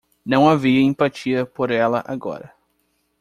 [0.25, 2.51] Não havia empatia por ela agora.